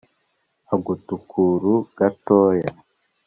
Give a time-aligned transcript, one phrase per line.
[0.75, 2.71] agatukuru gatoya